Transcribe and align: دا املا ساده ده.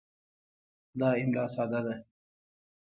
دا 0.99 1.09
املا 1.21 1.43
ساده 1.53 1.79
ده. 1.85 1.95